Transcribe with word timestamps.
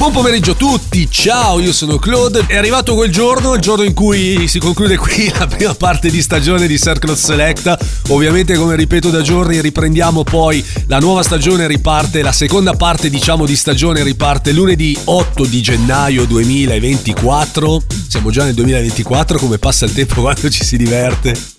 Buon 0.00 0.12
pomeriggio 0.12 0.52
a 0.52 0.54
tutti, 0.54 1.10
ciao, 1.10 1.60
io 1.60 1.74
sono 1.74 1.98
Claude. 1.98 2.46
È 2.46 2.56
arrivato 2.56 2.94
quel 2.94 3.12
giorno, 3.12 3.52
il 3.52 3.60
giorno 3.60 3.84
in 3.84 3.92
cui 3.92 4.48
si 4.48 4.58
conclude 4.58 4.96
qui 4.96 5.28
la 5.38 5.46
prima 5.46 5.74
parte 5.74 6.08
di 6.08 6.22
stagione 6.22 6.66
di 6.66 6.78
Circle 6.78 7.14
Selecta. 7.14 7.78
Ovviamente, 8.08 8.54
come 8.54 8.76
ripeto 8.76 9.10
da 9.10 9.20
giorni, 9.20 9.60
riprendiamo 9.60 10.24
poi 10.24 10.64
la 10.86 11.00
nuova 11.00 11.22
stagione, 11.22 11.66
riparte 11.66 12.22
la 12.22 12.32
seconda 12.32 12.72
parte, 12.72 13.10
diciamo, 13.10 13.44
di 13.44 13.54
stagione 13.54 14.02
riparte 14.02 14.52
lunedì 14.52 14.98
8 15.04 15.44
di 15.44 15.60
gennaio 15.60 16.24
2024. 16.24 17.82
Siamo 18.08 18.30
già 18.30 18.44
nel 18.44 18.54
2024, 18.54 19.38
come 19.38 19.58
passa 19.58 19.84
il 19.84 19.92
tempo 19.92 20.22
quando 20.22 20.48
ci 20.48 20.64
si 20.64 20.78
diverte. 20.78 21.58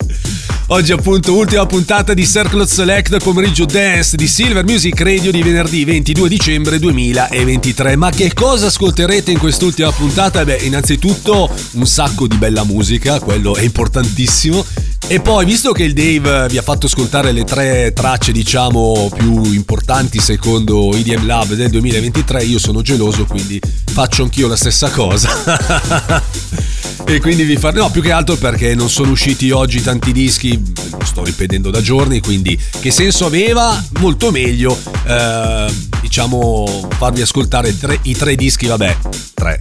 Oggi 0.67 0.93
appunto 0.93 1.35
ultima 1.35 1.65
puntata 1.65 2.13
di 2.13 2.25
Circle 2.25 2.65
Select 2.65 3.21
pomeriggio 3.21 3.65
dance 3.65 4.15
di 4.15 4.27
Silver 4.27 4.63
Music 4.63 4.99
Radio 5.01 5.29
di 5.31 5.41
venerdì 5.41 5.83
22 5.83 6.29
dicembre 6.29 6.79
2023. 6.79 7.97
Ma 7.97 8.09
che 8.09 8.33
cosa 8.33 8.67
ascolterete 8.67 9.31
in 9.31 9.37
quest'ultima 9.37 9.91
puntata? 9.91 10.45
Beh, 10.45 10.59
innanzitutto 10.61 11.53
un 11.73 11.85
sacco 11.85 12.25
di 12.25 12.37
bella 12.37 12.63
musica, 12.63 13.19
quello 13.19 13.55
è 13.55 13.63
importantissimo. 13.63 14.65
E 15.11 15.19
poi, 15.19 15.43
visto 15.43 15.73
che 15.73 15.83
il 15.83 15.91
Dave 15.91 16.47
vi 16.47 16.57
ha 16.57 16.61
fatto 16.61 16.85
ascoltare 16.85 17.33
le 17.33 17.43
tre 17.43 17.91
tracce, 17.91 18.31
diciamo, 18.31 19.11
più 19.13 19.43
importanti 19.51 20.19
secondo 20.19 20.95
IDM 20.95 21.25
Lab 21.25 21.51
del 21.51 21.69
2023, 21.69 22.43
io 22.45 22.57
sono 22.57 22.81
geloso, 22.81 23.25
quindi 23.25 23.59
faccio 23.91 24.23
anch'io 24.23 24.47
la 24.47 24.55
stessa 24.55 24.89
cosa. 24.89 26.23
e 27.05 27.19
quindi 27.19 27.43
vi 27.43 27.57
farò. 27.57 27.81
No, 27.81 27.91
più 27.91 28.01
che 28.01 28.13
altro 28.13 28.37
perché 28.37 28.73
non 28.73 28.89
sono 28.89 29.11
usciti 29.11 29.51
oggi 29.51 29.81
tanti 29.81 30.13
dischi, 30.13 30.57
lo 30.91 31.03
sto 31.03 31.25
ripetendo 31.25 31.71
da 31.71 31.81
giorni, 31.81 32.21
quindi 32.21 32.57
che 32.79 32.89
senso 32.89 33.25
aveva? 33.25 33.83
Molto 33.99 34.31
meglio, 34.31 34.79
eh, 35.05 35.73
diciamo, 35.99 36.87
farvi 36.97 37.19
ascoltare 37.19 37.77
tre- 37.77 37.99
i 38.03 38.15
tre 38.15 38.37
dischi, 38.37 38.65
vabbè, 38.65 38.97
tre. 39.33 39.59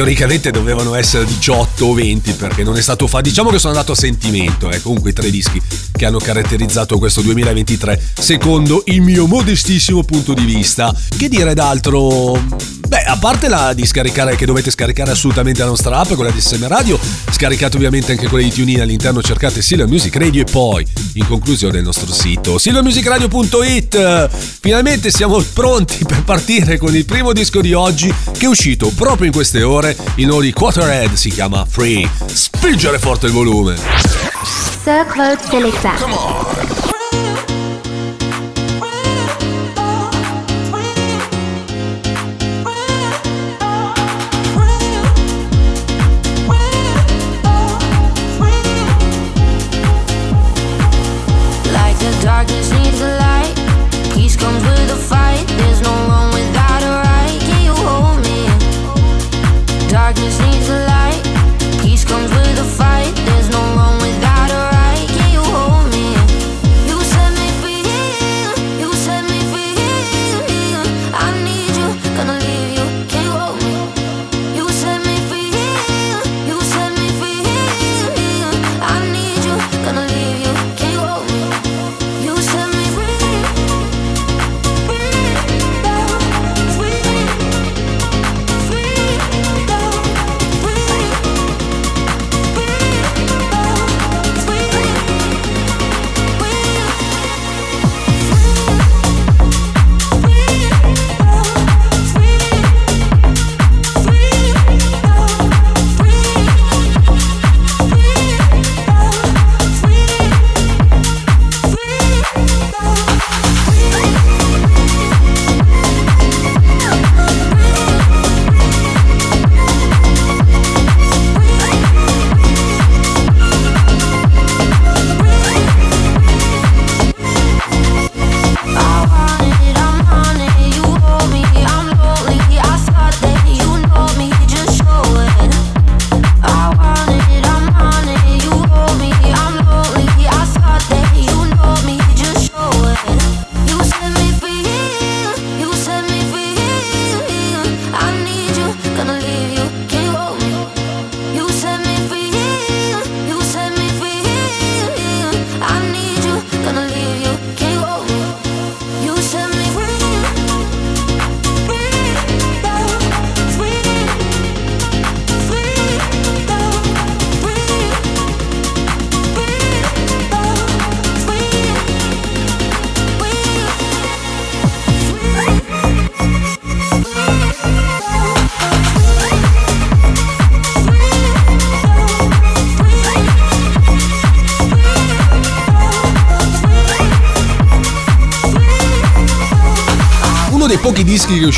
Teoricamente 0.00 0.50
dovevano 0.50 0.94
essere 0.94 1.26
18 1.26 1.84
o 1.84 1.92
20 1.92 2.32
perché 2.32 2.62
non 2.62 2.74
è 2.74 2.80
stato 2.80 3.06
fatto. 3.06 3.24
Diciamo 3.24 3.50
che 3.50 3.58
sono 3.58 3.74
andato 3.74 3.92
a 3.92 3.94
sentimento, 3.94 4.70
eh, 4.70 4.80
comunque 4.80 5.10
i 5.10 5.12
tre 5.12 5.30
dischi 5.30 5.60
che 5.92 6.06
hanno 6.06 6.16
caratterizzato 6.16 6.96
questo 6.96 7.20
2023 7.20 8.02
secondo 8.18 8.82
il 8.86 9.02
mio 9.02 9.26
modestissimo 9.26 10.02
punto 10.02 10.32
di 10.32 10.46
vista. 10.46 10.90
Che 11.14 11.28
dire 11.28 11.52
d'altro? 11.52 12.79
Beh, 12.90 13.04
a 13.04 13.16
parte 13.18 13.46
la 13.46 13.72
di 13.72 13.86
scaricare, 13.86 14.34
che 14.34 14.44
dovete 14.44 14.68
scaricare 14.72 15.12
assolutamente 15.12 15.60
la 15.60 15.68
nostra 15.68 15.98
app, 16.00 16.12
quella 16.14 16.32
di 16.32 16.40
SM 16.40 16.66
Radio, 16.66 16.98
scaricate 17.30 17.76
ovviamente 17.76 18.10
anche 18.10 18.26
quella 18.26 18.42
di 18.42 18.52
TuneIn 18.52 18.80
all'interno, 18.80 19.22
cercate 19.22 19.62
Silver 19.62 19.86
Music 19.86 20.16
Radio 20.16 20.40
e 20.40 20.44
poi, 20.50 20.84
in 21.12 21.24
conclusione, 21.24 21.78
il 21.78 21.84
nostro 21.84 22.12
sito 22.12 22.58
silvermusicradio.it. 22.58 24.28
Finalmente 24.60 25.12
siamo 25.12 25.40
pronti 25.40 26.02
per 26.04 26.24
partire 26.24 26.78
con 26.78 26.92
il 26.96 27.04
primo 27.04 27.32
disco 27.32 27.60
di 27.60 27.74
oggi 27.74 28.12
che 28.36 28.46
è 28.46 28.48
uscito 28.48 28.88
proprio 28.88 29.26
in 29.26 29.32
queste 29.32 29.62
ore, 29.62 29.96
il 30.16 30.26
nuovo 30.26 30.42
di 30.42 30.52
Quarterhead, 30.52 31.12
si 31.14 31.30
chiama 31.30 31.64
Free. 31.64 32.10
Spingere 32.26 32.98
forte 32.98 33.26
il 33.26 33.32
volume. 33.32 33.76
Sir 34.82 35.06
Claude 35.06 35.38
Selecta. 35.48 35.92
Like 35.92 36.79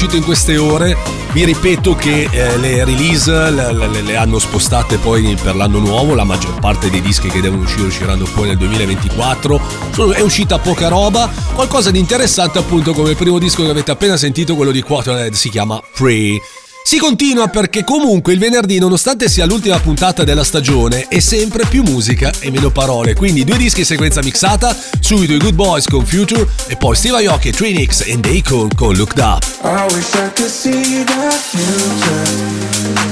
uscito 0.03 0.17
in 0.17 0.25
queste 0.25 0.57
ore, 0.57 0.97
vi 1.33 1.45
ripeto 1.45 1.95
che 1.95 2.27
eh, 2.29 2.57
le 2.57 2.85
release 2.85 3.51
le, 3.51 3.73
le- 3.73 4.03
le 4.03 4.17
hanno 4.17 4.41
spostate 4.41 4.97
poi 4.99 5.37
per 5.41 5.55
l'anno 5.55 5.79
nuovo, 5.79 6.17
la 6.17 6.25
maggior 6.25 6.59
parte 6.59 6.91
dei 6.91 7.01
dischi 7.01 7.29
che 7.29 7.41
devono 7.41 7.63
uscire 7.63 7.87
usciranno 7.87 8.25
poi 8.35 8.49
nel 8.49 8.57
2024, 8.57 9.61
Sono- 9.93 10.13
è 10.13 10.21
uscita 10.21 10.59
poca 10.59 10.89
roba, 10.89 11.31
qualcosa 11.55 11.93
di 11.93 12.01
interessante 12.01 12.59
appunto 12.59 12.95
come 12.95 13.11
il 13.11 13.17
primo 13.17 13.39
disco 13.39 13.63
che 13.63 13.71
avete 13.71 13.93
appena 13.93 14.17
sentito, 14.17 14.57
quello 14.57 14.73
di 14.73 14.83
Quarterhead, 14.83 15.35
si 15.35 15.51
chiama 15.51 15.81
Free. 15.93 16.41
Si 16.85 16.99
continua 16.99 17.49
perché 17.49 17.85
comunque 17.85 18.33
il 18.33 18.39
venerdì, 18.39 18.79
nonostante 18.79 19.29
sia 19.29 19.47
l'ultima 19.47 19.79
puntata 19.79 20.25
della 20.25 20.45
stagione, 20.45 21.07
è 21.09 21.21
sempre 21.21 21.65
più 21.67 21.83
musica 21.83 22.33
e 22.41 22.51
meno 22.51 22.71
parole. 22.71 23.15
Quindi 23.15 23.45
due 23.45 23.57
dischi 23.57 23.81
in 23.81 23.87
sequenza 23.87 24.23
mixata, 24.23 24.77
subito 25.01 25.33
i 25.33 25.39
Good 25.39 25.55
Boys 25.55 25.87
con 25.87 26.05
Future 26.05 26.47
e 26.67 26.77
poi 26.77 26.95
Steve 26.97 27.25
Aoki 27.27 27.49
e 27.49 27.53
Trinix 27.53 28.03
e 28.07 28.19
Akon 28.23 28.69
con 28.75 28.95
Looked 28.95 29.19
Up. 29.19 29.43
I 29.63 29.95
wish 29.95 30.13
I 30.15 30.31
could 30.35 30.51
see 30.51 31.05
the 31.05 31.31
future. 31.51 33.12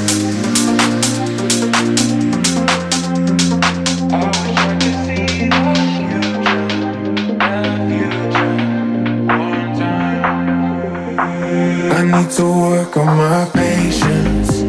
Need 12.21 12.31
to 12.33 12.45
work 12.45 12.97
on 12.97 13.07
my 13.17 13.49
patience. 13.55 14.63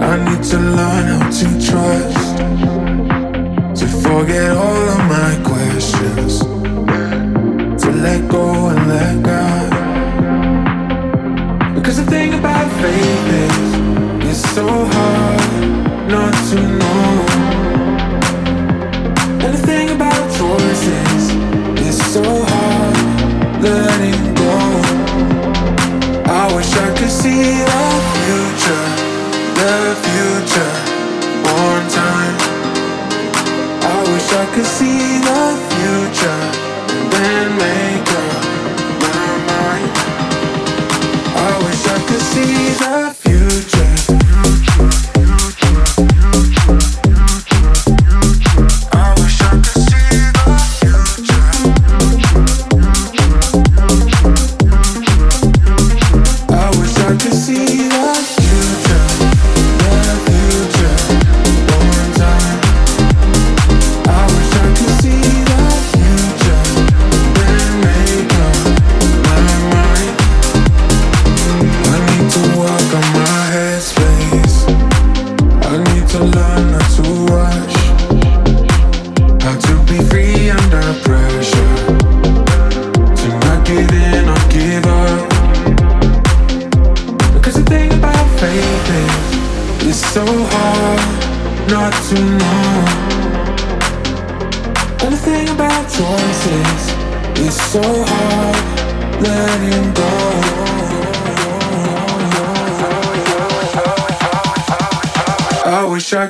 I 0.00 0.16
need 0.26 0.42
to 0.44 0.58
learn 0.58 1.06
how 1.12 1.30
to 1.38 1.46
trust. 1.68 2.36
To 3.80 3.86
forget 3.86 4.50
all 4.56 4.88
of 4.94 5.00
my 5.16 5.32
questions. 5.44 6.40
To 7.82 7.90
let 7.92 8.28
go 8.28 8.68
and 8.68 8.88
let 8.88 9.22
God. 9.22 9.70
Because 11.74 11.96
the 12.02 12.10
thing 12.10 12.34
about 12.34 12.70
faith 12.80 13.26
is, 13.44 14.30
it's 14.30 14.50
so 14.54 14.66
hard 14.66 16.08
not 16.08 16.34
to 16.50 16.60
know. 16.78 17.25
See 27.26 27.58
the 27.72 27.86
future, 28.22 28.88
the 29.58 29.74
future, 30.06 30.74
one 31.60 31.84
time. 32.00 32.36
I 33.94 33.98
wish 34.12 34.28
I 34.42 34.46
could 34.54 34.70
see 34.78 35.02
the 35.28 35.42
future 35.70 36.42
and 36.94 37.06
then 37.14 37.46
make 37.64 38.08
up 38.24 38.42
my 39.04 39.30
mind. 39.50 39.90
I 41.48 41.52
wish 41.64 41.82
I 41.96 41.98
could 42.08 42.24
see 42.32 42.65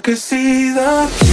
could 0.06 0.16
see 0.16 0.70
the 0.70 1.25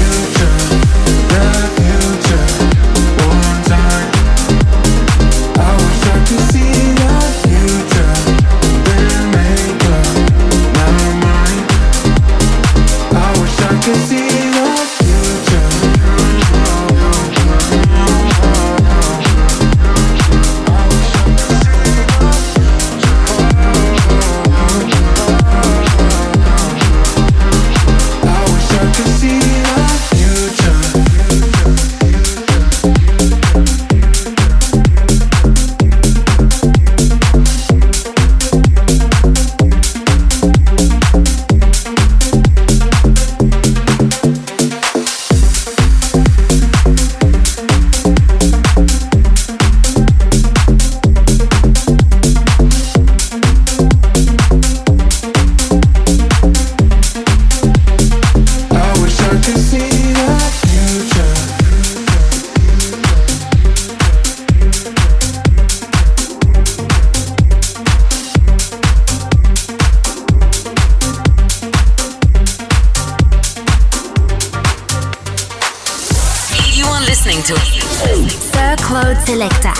Cloud 78.78 79.18
Selector. 79.26 79.74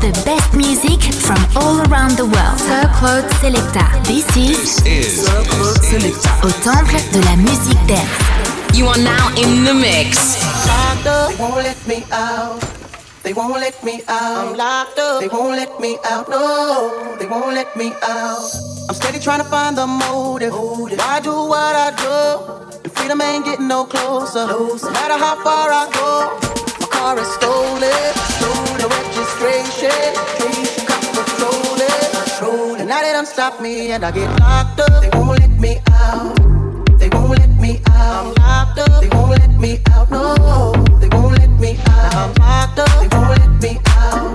The 0.00 0.12
best 0.24 0.54
music 0.54 1.00
from 1.14 1.38
all 1.56 1.80
around 1.88 2.16
the 2.16 2.24
world. 2.24 2.58
Sir 2.58 2.86
Selector. 3.40 3.86
This 4.04 4.26
is, 4.36 4.84
is 4.86 5.26
Selector. 5.82 6.30
Au 6.44 6.50
temple 6.62 7.00
de 7.12 7.20
la 7.24 7.36
musique 7.36 7.86
dance. 7.86 8.76
You 8.76 8.86
are 8.86 8.98
now 8.98 9.28
in 9.36 9.64
the 9.64 9.74
mix. 9.74 10.42
Locked 10.66 11.06
up, 11.06 11.30
they 11.30 11.36
won't 11.42 11.56
let 11.56 11.86
me 11.86 12.04
out. 12.12 12.60
They 13.22 13.32
won't 13.32 13.60
let 13.60 13.82
me 13.82 14.02
out. 14.06 14.48
I'm 14.48 14.56
locked 14.56 14.98
up. 14.98 15.20
They 15.20 15.28
won't 15.28 15.56
let 15.56 15.80
me 15.80 15.98
out. 16.04 16.28
No, 16.28 17.16
they 17.18 17.26
won't 17.26 17.54
let 17.54 17.76
me 17.76 17.92
out. 18.02 18.50
I'm 18.88 18.94
steady 18.94 19.18
trying 19.18 19.42
to 19.42 19.48
find 19.48 19.76
the 19.76 19.86
motive. 19.86 20.52
Why 20.52 21.20
do 21.20 21.32
what 21.32 21.74
I 21.74 21.90
do? 21.96 22.90
Freedom 22.90 23.20
ain't 23.20 23.44
getting 23.44 23.68
no 23.68 23.84
closer. 23.84 24.46
closer. 24.46 24.86
No 24.86 24.92
matter 24.92 25.18
how 25.18 25.42
far 25.42 25.70
I 25.72 25.90
go 25.92 26.65
car 26.96 27.18
is 27.18 27.28
stolen. 27.38 28.12
No 28.42 28.88
registration, 28.96 30.12
got 30.88 31.02
control 31.16 32.76
And 32.80 32.88
now 32.88 33.00
they 33.02 33.12
don't 33.12 33.28
stop 33.28 33.60
me 33.60 33.90
and 33.92 34.04
I 34.04 34.10
get 34.10 34.28
locked 34.40 34.80
up. 34.80 35.02
They 35.02 35.10
won't 35.18 35.38
let 35.40 35.50
me 35.50 35.78
out. 35.92 36.36
They 36.98 37.08
won't 37.10 37.38
let 37.38 37.50
me 37.60 37.80
out. 37.88 38.26
I'm 38.26 38.34
locked 38.42 38.78
up. 38.78 39.00
They 39.02 39.08
won't 39.16 39.30
let 39.30 39.52
me 39.64 39.80
out. 39.92 40.10
No, 40.10 40.72
they 41.00 41.08
won't 41.08 41.38
let 41.38 41.50
me 41.60 41.78
out. 41.86 42.14
I'm 42.14 42.32
locked 42.44 42.78
up. 42.78 42.92
They 43.00 43.08
won't 43.14 43.30
let 43.38 43.52
me 43.64 43.72
out. 44.00 44.34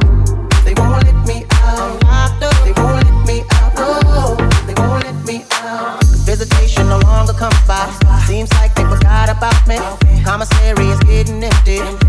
They 0.66 0.74
won't 0.80 1.04
let 1.06 1.18
me 1.30 1.38
out. 1.64 1.80
I'm 1.84 2.00
locked 2.10 2.44
up. 2.48 2.58
They 2.66 2.74
won't 2.80 2.96
let 3.02 3.18
me 3.30 3.38
out. 3.58 3.72
No, 3.76 4.36
they 4.68 4.76
won't 4.82 5.04
let 5.04 5.18
me 5.26 5.46
out. 5.52 6.04
Visitation 6.30 6.88
no 6.90 7.00
longer 7.00 7.34
comes 7.34 7.62
by. 7.68 7.84
Seems 8.28 8.52
like 8.54 8.74
they 8.76 8.84
forgot 8.84 9.30
about 9.30 9.62
me. 9.68 9.78
Commissary 10.24 10.88
is 10.94 11.00
getting 11.02 11.44
empty. 11.44 12.01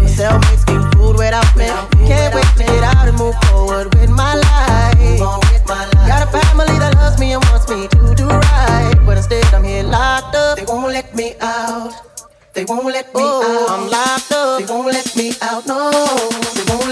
Won't 12.72 12.86
let 12.86 13.06
me 13.14 13.20
oh, 13.22 13.66
out. 13.68 13.70
I'm 13.70 13.90
locked 13.90 14.32
up. 14.32 14.60
They 14.60 14.72
won't 14.72 14.86
let 14.92 15.16
me 15.16 15.32
out. 15.42 15.66
No, 15.66 15.90
they 16.54 16.64
won't 16.72 16.91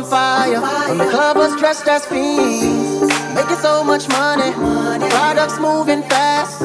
on 0.00 0.10
fire. 0.10 0.60
When 0.88 0.98
the 0.98 1.10
club 1.10 1.36
was 1.36 1.58
dressed 1.58 1.86
as 1.88 2.06
fiends. 2.06 3.12
Making 3.34 3.56
so 3.56 3.84
much 3.84 4.08
money. 4.08 4.52
Products 5.10 5.58
moving 5.58 6.02
fast. 6.02 6.60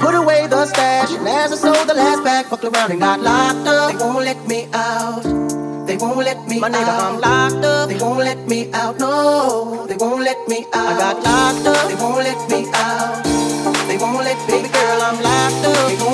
Put 0.00 0.14
away 0.14 0.46
the 0.46 0.66
stash. 0.66 1.12
And 1.12 1.28
as 1.28 1.52
I 1.52 1.56
sold 1.56 1.88
the 1.88 1.94
last 1.94 2.24
bag, 2.24 2.46
fucked 2.46 2.64
around 2.64 2.90
and 2.92 3.00
got 3.00 3.20
locked 3.20 3.66
up. 3.66 3.92
They 3.92 4.04
won't 4.04 4.24
let 4.24 4.48
me 4.48 4.68
out. 4.72 5.24
They 5.86 5.96
won't 5.96 6.24
let 6.24 6.48
me 6.48 6.60
My 6.60 6.70
nigga, 6.70 6.88
out. 6.88 7.14
I'm 7.14 7.20
locked 7.20 7.64
up. 7.64 7.88
They 7.88 7.98
won't 7.98 8.18
let 8.18 8.48
me 8.48 8.70
out. 8.72 8.98
No, 8.98 9.86
they 9.86 9.96
won't 9.96 10.22
let 10.22 10.48
me 10.48 10.66
out. 10.72 10.88
I 10.88 10.98
got 10.98 11.16
locked 11.22 11.66
up. 11.66 11.88
They 11.88 11.96
won't 11.96 12.24
let 12.28 12.40
me 12.50 12.66
out. 12.74 13.24
They 13.88 13.98
won't 13.98 14.24
let 14.24 14.38
me, 14.48 14.52
baby 14.52 14.68
girl, 14.72 15.02
I'm 15.02 15.22
locked 15.22 15.66
up. 15.66 16.13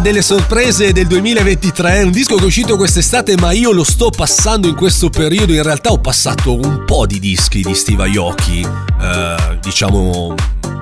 Delle 0.00 0.22
sorprese 0.22 0.92
del 0.92 1.06
2023, 1.06 2.04
un 2.04 2.12
disco 2.12 2.36
che 2.36 2.42
è 2.42 2.46
uscito 2.46 2.76
quest'estate 2.76 3.36
ma 3.36 3.50
io 3.50 3.72
lo 3.72 3.84
sto 3.84 4.10
passando 4.10 4.66
in 4.68 4.74
questo 4.74 5.10
periodo, 5.10 5.52
in 5.52 5.62
realtà 5.62 5.90
ho 5.90 5.98
passato 5.98 6.54
un 6.54 6.84
po' 6.86 7.04
di 7.04 7.18
dischi 7.18 7.62
di 7.62 7.74
Steve 7.74 8.04
Aoki, 8.04 8.60
eh, 8.60 9.58
diciamo 9.60 10.34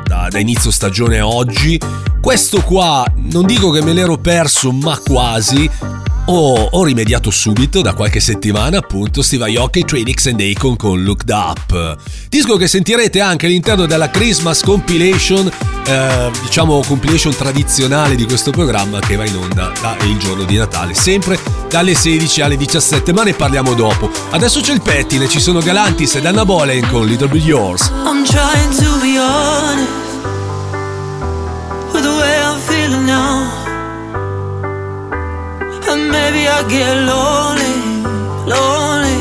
da, 0.05 0.29
da 0.31 0.39
inizio 0.39 0.71
stagione 0.71 1.19
a 1.19 1.27
oggi. 1.27 1.81
Questo 2.21 2.61
qua 2.63 3.05
non 3.17 3.47
dico 3.47 3.71
che 3.71 3.83
me 3.83 3.95
l'ero 3.95 4.19
perso 4.19 4.71
ma 4.71 4.97
quasi, 4.99 5.69
ho, 6.27 6.69
ho 6.71 6.85
rimediato 6.85 7.31
subito 7.31 7.83
da 7.83 7.95
qualche 7.95 8.21
settimana 8.21 8.79
appunto 8.79 9.23
Steve 9.23 9.57
Aoki, 9.57 9.85
Tradix 9.85 10.27
and 10.27 10.41
Akon 10.41 10.77
con 10.77 11.03
Looked 11.03 11.29
Up. 11.31 11.97
Disco 12.29 12.57
che 12.57 12.69
sentirete 12.69 13.21
anche 13.21 13.47
all'interno 13.47 13.87
della 13.87 14.11
Christmas 14.11 14.63
Compilation 14.63 15.51
eh, 15.87 16.31
diciamo 16.43 16.83
compilation 16.87 17.35
tradizionale 17.35 18.17
di 18.17 18.25
questo 18.25 18.51
programma 18.51 18.99
che 18.99 19.17
va 19.17 19.25
in 19.25 19.37
onda 19.37 19.73
da 19.81 19.97
il 20.05 20.19
giorno 20.19 20.45
di 20.45 20.57
Natale 20.57 20.95
sempre 20.95 21.39
dalle 21.69 21.95
16 21.95 22.41
alle 22.41 22.57
17 22.57 23.13
ma 23.13 23.23
ne 23.23 23.33
parliamo 23.33 23.75
dopo. 23.75 24.11
Adesso 24.31 24.61
c'è 24.61 24.73
il 24.73 24.83
pettine 24.83 25.29
ci 25.29 25.41
sono 25.41 25.61
Galantis 25.61 26.17
ed 26.17 26.27
Anna 26.27 26.45
Bolen 26.45 26.89
con 26.89 27.07
Little 27.07 27.29
Bit 27.29 27.45
Yours. 27.45 27.89
I'm 28.05 28.25
trying 28.25 28.75
to 28.77 28.99
be 29.01 29.19
honest 29.19 30.06
I 36.49 36.63
get 36.69 36.95
lonely, 37.13 37.77
lonely 38.47 39.19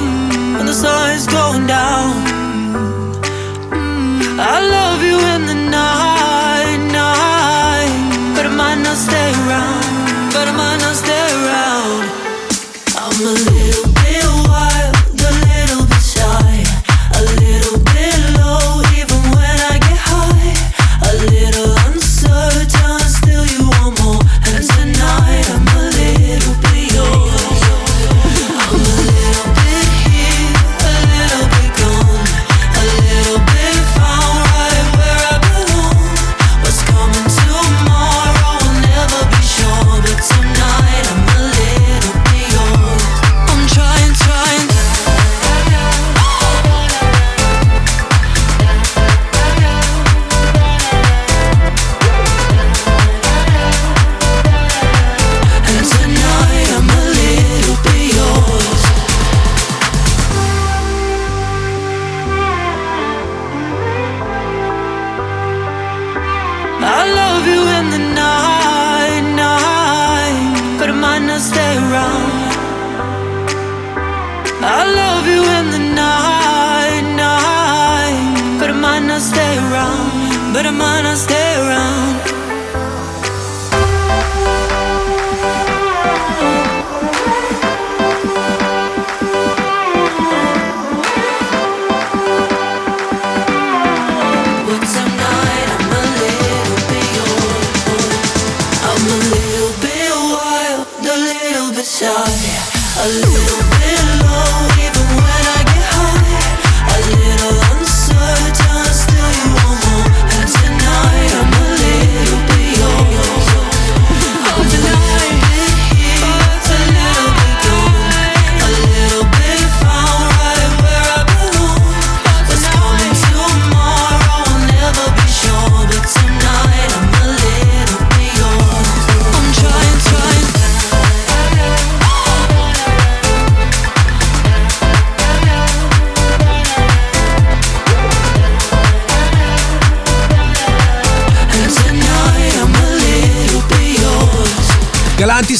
when 0.55 0.65
the 0.65 0.73
sun 0.73 1.11
is 1.15 1.25
going 1.27 1.65
down. 1.65 2.34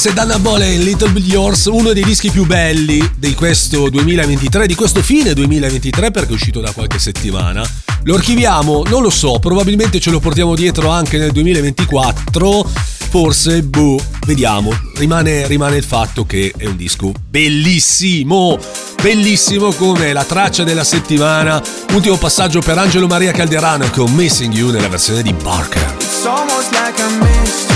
Galantis 0.06 0.10
e 0.10 0.12
Danna 0.12 0.38
Bolen 0.38 0.82
Little 0.82 1.10
Bit 1.10 1.26
Yours, 1.26 1.64
uno 1.66 1.92
dei 1.92 2.04
dischi 2.04 2.30
più 2.30 2.46
belli 2.46 3.10
di 3.16 3.34
questo 3.34 3.88
2023, 3.88 4.66
di 4.66 4.74
questo 4.74 5.02
fine 5.02 5.32
2023 5.32 6.10
perché 6.10 6.30
è 6.30 6.32
uscito 6.32 6.60
da 6.60 6.72
qualche 6.72 6.98
settimana. 6.98 7.68
Lo 8.04 8.14
archiviamo? 8.14 8.84
Non 8.88 9.02
lo 9.02 9.10
so, 9.10 9.38
probabilmente 9.38 9.98
ce 9.98 10.10
lo 10.10 10.20
portiamo 10.20 10.54
dietro 10.54 10.90
anche 10.90 11.18
nel 11.18 11.32
2024, 11.32 12.68
forse, 13.10 13.62
boh, 13.62 13.98
vediamo. 14.26 14.72
Rimane, 14.96 15.46
rimane 15.46 15.76
il 15.76 15.84
fatto 15.84 16.24
che 16.24 16.52
è 16.56 16.66
un 16.66 16.76
disco 16.76 17.12
bellissimo, 17.28 18.58
bellissimo 19.02 19.72
come 19.72 20.12
la 20.12 20.24
traccia 20.24 20.64
della 20.64 20.84
settimana. 20.84 21.62
Ultimo 21.92 22.16
passaggio 22.16 22.60
per 22.60 22.78
Angelo 22.78 23.06
Maria 23.06 23.32
Calderano 23.32 23.88
con 23.90 24.12
Missing 24.12 24.54
You 24.54 24.70
nella 24.70 24.88
versione 24.88 25.22
di 25.22 25.32
Barker. 25.32 25.96
It's 25.98 26.24
almost 26.24 26.70
like 26.72 27.00
I 27.00 27.18
missed 27.18 27.75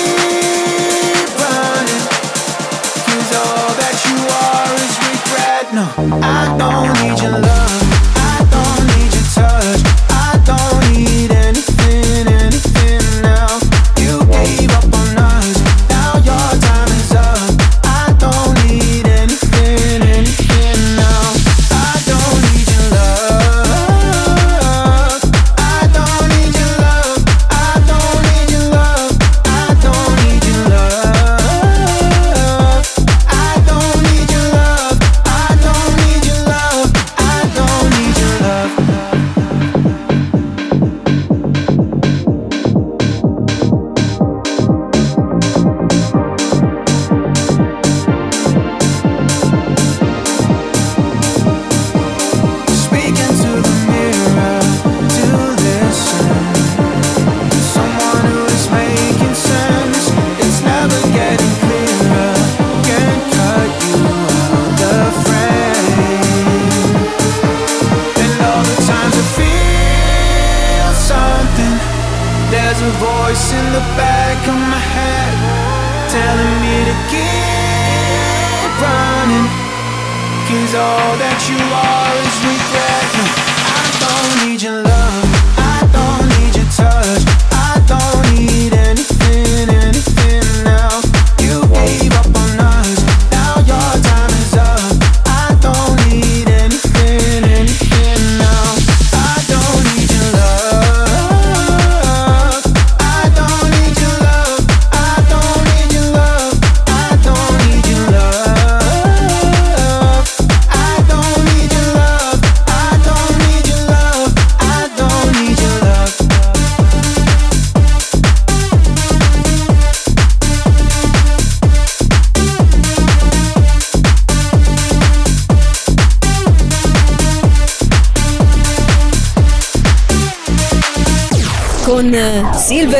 I 5.83 6.55
don't 6.59 6.93
need 7.01 7.19
your 7.19 7.39
love. 7.39 7.80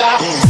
stop. 0.00 0.49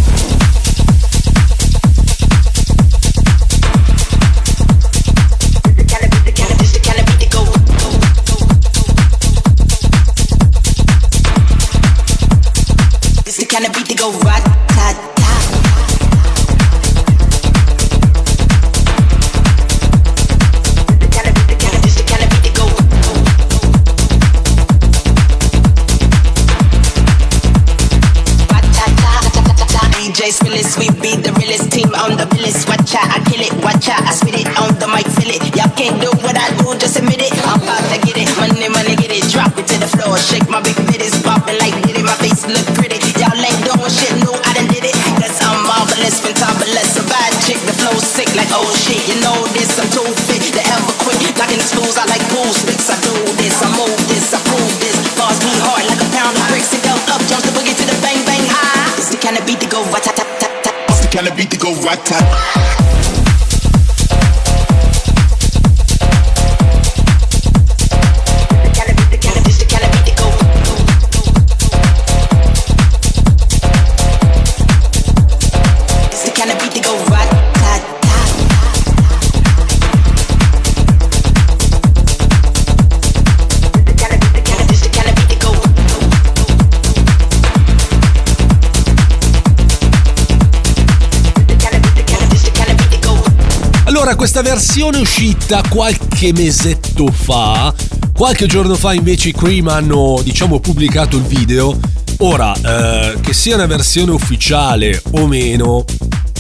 Questa 94.21 94.43
versione 94.43 94.99
è 94.99 95.01
uscita 95.01 95.63
qualche 95.67 96.35
mesetto 96.35 97.11
fa. 97.11 97.73
Qualche 98.13 98.45
giorno 98.45 98.75
fa 98.75 98.93
invece 98.93 99.31
i 99.31 99.33
Cream 99.33 99.67
hanno, 99.69 100.21
diciamo, 100.23 100.61
pubblicato 100.61 101.17
il 101.17 101.23
video. 101.23 101.75
Ora, 102.19 102.53
eh, 102.53 103.19
che 103.23 103.33
sia 103.33 103.55
una 103.55 103.65
versione 103.65 104.11
ufficiale 104.11 105.03
o 105.13 105.27
meno, 105.27 105.87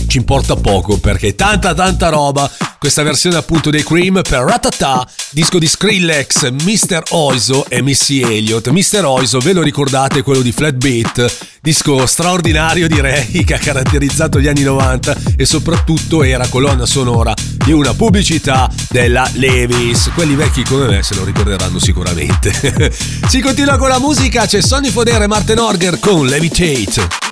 ci 0.08 0.18
importa 0.18 0.56
poco 0.56 0.98
perché 0.98 1.34
tanta 1.34 1.72
tanta 1.72 2.10
roba. 2.10 2.50
Questa 2.80 3.02
versione 3.02 3.36
appunto 3.36 3.68
dei 3.68 3.84
Cream 3.84 4.22
per 4.26 4.40
Ratata, 4.40 5.06
disco 5.32 5.58
di 5.58 5.66
Skrillex, 5.66 6.48
Mr. 6.50 7.02
Oizo 7.10 7.66
e 7.68 7.82
Missy 7.82 8.22
Elliott. 8.22 8.68
Mr. 8.68 9.04
Oizo, 9.04 9.38
ve 9.38 9.52
lo 9.52 9.60
ricordate, 9.60 10.22
quello 10.22 10.40
di 10.40 10.50
Flat 10.50 10.76
Beat, 10.76 11.58
disco 11.60 12.06
straordinario 12.06 12.88
direi 12.88 13.44
che 13.44 13.52
ha 13.52 13.58
caratterizzato 13.58 14.40
gli 14.40 14.48
anni 14.48 14.62
90 14.62 15.14
e 15.36 15.44
soprattutto 15.44 16.22
era 16.22 16.48
colonna 16.48 16.86
sonora 16.86 17.34
di 17.34 17.72
una 17.72 17.92
pubblicità 17.92 18.66
della 18.88 19.28
Levis. 19.34 20.10
Quelli 20.14 20.34
vecchi 20.34 20.64
come 20.64 20.86
me 20.86 21.02
se 21.02 21.14
lo 21.16 21.24
ricorderanno 21.24 21.78
sicuramente. 21.78 22.90
si 23.28 23.40
continua 23.42 23.76
con 23.76 23.90
la 23.90 23.98
musica, 23.98 24.46
c'è 24.46 24.62
Sonny 24.62 24.88
Fodera 24.88 25.24
e 25.24 25.26
Martin 25.26 25.58
Orger 25.58 25.98
con 25.98 26.26
Levitate. 26.26 27.28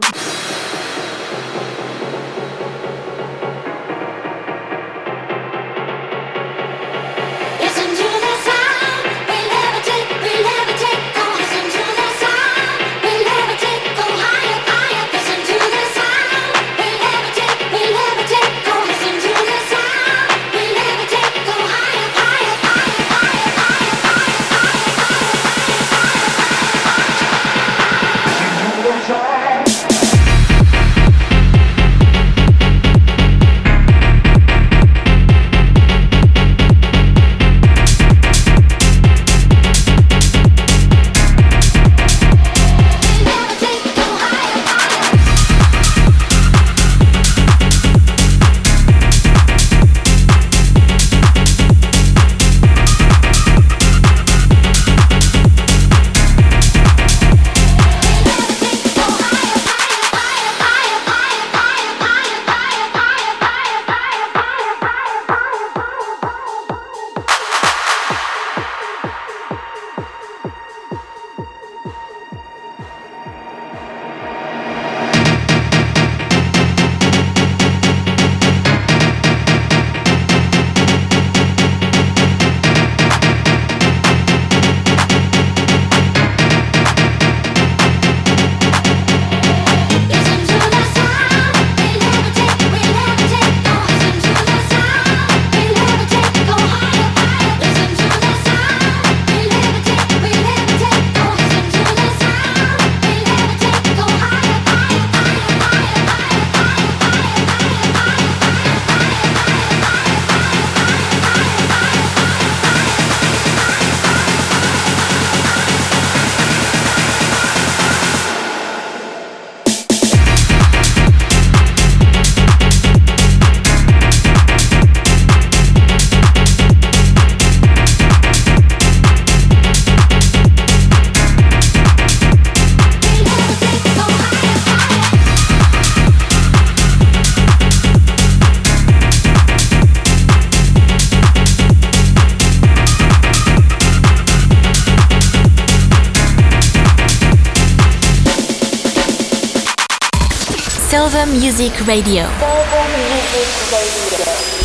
Music 151.39 151.85
Radio. 151.87 152.27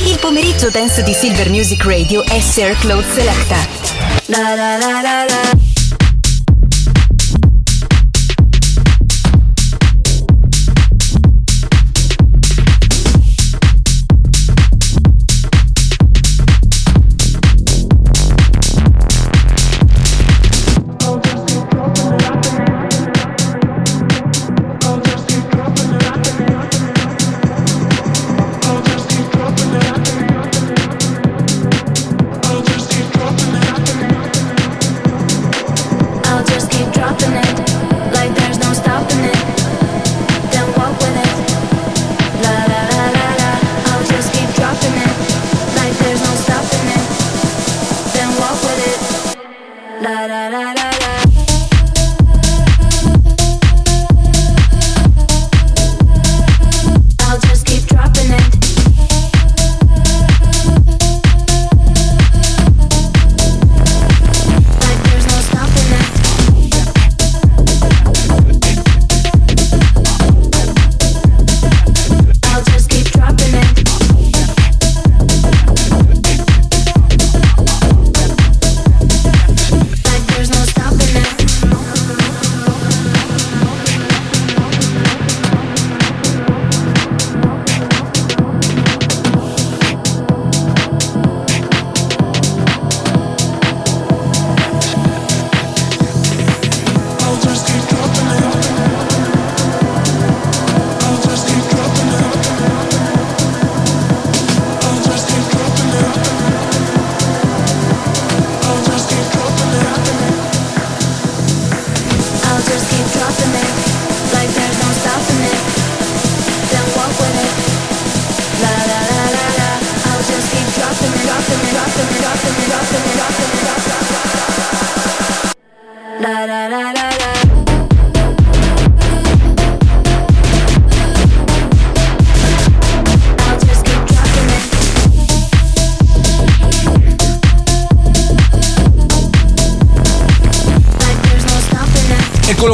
Il 0.05 0.17
pomeriggio 0.19 0.71
dance 0.71 1.03
di 1.03 1.13
Silver 1.13 1.51
Music 1.51 1.83
Radio 1.83 2.23
è 2.23 2.39
Sir 2.39 2.75
Claude 2.79 3.05
Selecta. 3.13 3.57
La 4.25 4.55
la 4.55 4.77
la 4.77 5.62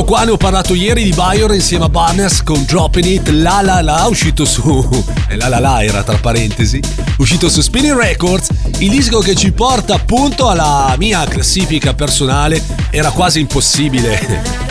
qua, 0.10 0.24
ne 0.24 0.32
ho 0.32 0.38
parlato 0.38 0.74
ieri 0.74 1.04
di 1.04 1.12
Bayor 1.12 1.54
insieme 1.54 1.86
a 1.86 1.90
Barnes 1.90 2.42
con 2.42 2.66
Dropping 2.66 3.06
It 3.06 3.28
La 3.28 3.62
La 3.62 3.80
La, 3.82 4.08
uscito 4.08 4.44
su... 4.44 5.06
E 5.28 5.36
La 5.36 5.50
La 5.50 5.60
La 5.60 5.84
era 5.84 6.02
tra 6.02 6.18
parentesi, 6.18 6.82
uscito 7.20 7.48
su 7.48 7.62
Spinning 7.62 7.96
Records, 7.96 8.50
il 8.80 8.90
disco 8.90 9.20
che 9.20 9.36
ci 9.36 9.52
porta 9.52 9.94
appunto 9.94 10.50
alla 10.50 10.96
mia 10.98 11.24
classifica 11.26 11.94
personale, 11.94 12.60
era 12.90 13.12
quasi 13.12 13.42
impossibile 13.42 14.69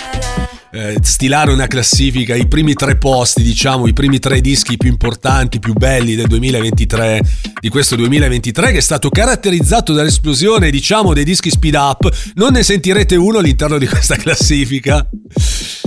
eh, 0.79 0.97
stilare 1.03 1.51
una 1.51 1.67
classifica, 1.67 2.37
i 2.37 2.47
primi 2.47 2.75
tre 2.75 2.97
posti, 2.97 3.43
diciamo, 3.43 3.89
i 3.89 3.93
primi 3.93 4.21
tre 4.21 4.41
dischi 4.41 4.77
più 4.77 4.89
importanti, 4.89 5.59
più 5.59 5.73
belli 5.73 6.15
del 6.15 6.29
2023, 6.29 7.21
di 7.61 7.69
questo 7.69 7.97
2023 7.97 8.71
che 8.71 8.79
è 8.79 8.81
stato 8.81 9.09
caratterizzato 9.11 9.93
dall'esplosione, 9.93 10.71
diciamo, 10.71 11.15
dei 11.15 11.25
dischi 11.25 11.51
speed 11.51 11.75
up. 11.75 12.09
Non 12.35 12.53
ne 12.53 12.63
sentirete 12.63 13.17
uno 13.17 13.39
all'interno 13.39 13.77
di 13.77 13.89
questa 13.89 14.15
classifica. 14.15 15.05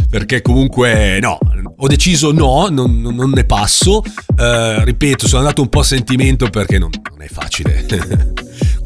Perché 0.09 0.41
comunque 0.41 1.19
no, 1.21 1.39
ho 1.77 1.87
deciso 1.87 2.33
no, 2.33 2.67
non, 2.69 2.99
non- 2.99 3.29
ne 3.29 3.45
passo. 3.45 4.03
Eh, 4.37 4.83
ripeto, 4.83 5.25
sono 5.25 5.39
andato 5.39 5.61
un 5.61 5.69
po' 5.69 5.79
a 5.79 5.83
sentimento 5.85 6.49
perché 6.49 6.77
non, 6.77 6.89
non 7.09 7.21
è 7.21 7.27
facile. 7.27 7.85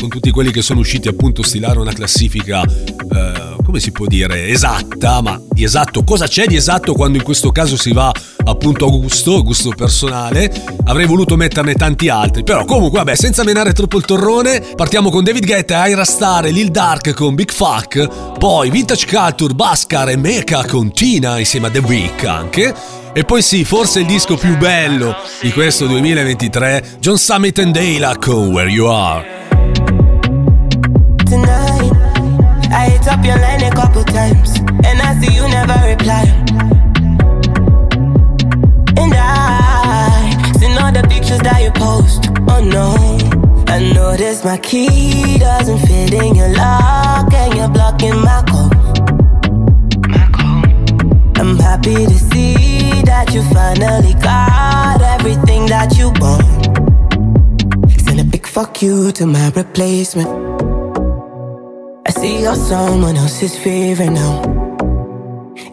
Con 0.06 0.14
tutti 0.14 0.30
quelli 0.30 0.52
che 0.52 0.62
sono 0.62 0.82
usciti 0.82 1.08
appunto 1.08 1.42
stilare 1.42 1.80
una 1.80 1.92
classifica, 1.92 2.62
eh, 2.62 3.56
come 3.64 3.80
si 3.80 3.92
può 3.92 4.06
dire, 4.06 4.50
esatta, 4.50 5.20
ma 5.20 5.42
di 5.50 5.64
esatto, 5.64 6.04
cosa 6.04 6.28
c'è 6.28 6.46
di 6.46 6.56
esatto 6.56 6.94
quando 6.94 7.18
in 7.18 7.24
questo 7.24 7.52
caso 7.52 7.76
si 7.76 7.92
va 7.92 8.12
appunto 8.46 8.86
a 8.86 8.90
gusto, 8.90 9.42
gusto 9.42 9.72
personale? 9.76 10.54
Avrei 10.84 11.08
voluto 11.08 11.36
metterne 11.36 11.74
tanti 11.74 12.08
altri, 12.08 12.44
però 12.44 12.66
comunque 12.66 13.00
vabbè, 13.00 13.16
senza 13.16 13.44
menare 13.44 13.74
troppo 13.74 13.98
il 13.98 14.06
torrone, 14.06 14.60
partiamo 14.76 15.10
con 15.10 15.24
David 15.24 15.44
Guetta, 15.44 15.88
Ira 15.88 16.06
Star 16.06 16.46
Lil 16.46 16.70
Dark 16.70 17.12
con 17.16 17.34
Big 17.34 17.52
Fuck, 17.52 18.38
poi 18.38 18.70
Vintage 18.70 19.08
Culture, 19.08 19.56
Bascar 19.56 20.10
e 20.10 20.18
Mecha 20.18 20.68
con 20.68 20.92
Tina 20.92 21.40
insieme 21.40 21.66
a 21.66 21.72
The 21.72 21.80
Week 21.80 22.24
anche. 22.26 22.76
E 23.12 23.24
poi 23.24 23.42
sì, 23.42 23.64
forse 23.64 24.02
il 24.02 24.06
disco 24.06 24.36
più 24.36 24.56
bello 24.56 25.16
di 25.42 25.52
questo 25.52 25.88
2023, 25.88 26.98
John 27.00 27.18
Summit 27.18 27.58
and 27.58 27.74
Dayla 27.74 28.18
con 28.20 28.50
Where 28.50 28.70
You 28.70 28.88
Are. 28.88 29.75
Hit 33.06 33.14
up 33.14 33.26
your 33.26 33.38
line 33.38 33.64
a 33.64 33.72
couple 33.72 34.04
times, 34.04 34.58
and 34.84 35.00
I 35.02 35.16
see 35.20 35.34
you 35.36 35.48
never 35.48 35.78
reply. 35.88 36.24
And 38.98 39.14
I 39.14 40.54
seen 40.60 40.78
all 40.78 40.92
the 40.92 41.06
pictures 41.08 41.40
that 41.40 41.62
you 41.62 41.72
post. 41.72 42.30
Oh 42.50 42.62
no, 42.64 42.96
I 43.72 43.94
notice 43.94 44.44
my 44.44 44.58
key 44.58 45.38
doesn't 45.38 45.80
fit 45.80 46.14
in 46.14 46.36
your 46.36 46.50
lock, 46.50 47.32
and 47.34 47.54
you're 47.56 47.70
blocking 47.70 48.20
my 48.22 48.44
call. 48.50 48.72
I'm 51.40 51.58
happy 51.58 52.06
to 52.06 52.18
see 52.32 53.02
that 53.04 53.34
you 53.34 53.44
finally 53.54 54.14
got 54.16 55.02
everything 55.02 55.68
that 55.68 55.98
you 55.98 56.10
want. 56.20 58.02
Send 58.02 58.20
a 58.20 58.24
big 58.24 58.48
fuck 58.48 58.82
you 58.82 59.12
to 59.12 59.26
my 59.26 59.50
replacement. 59.50 60.45
See 62.26 62.42
you're 62.42 62.56
someone 62.56 63.18
else's 63.18 63.56
favorite 63.56 64.10
now. 64.10 64.42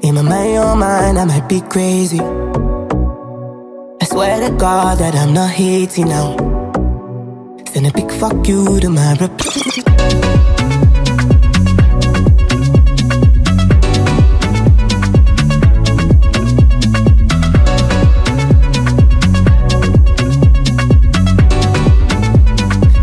In 0.02 0.16
my 0.16 0.20
mind, 0.20 0.52
your 0.52 0.76
mind, 0.76 1.18
I 1.18 1.24
might 1.24 1.48
be 1.48 1.62
crazy. 1.62 2.20
I 4.02 4.04
swear 4.04 4.36
to 4.46 4.54
God 4.56 4.98
that 4.98 5.14
I'm 5.14 5.32
not 5.32 5.48
hating 5.48 6.08
now. 6.08 6.36
Send 7.72 7.86
a 7.86 7.92
big 7.92 8.10
fuck 8.20 8.46
you 8.46 8.80
to 8.80 8.90
my 8.90 9.14
rep. 9.18 9.40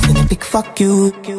Send 0.03 0.17
a 0.19 0.25
big 0.29 0.43
fuck 0.43 0.79
you. 0.79 1.38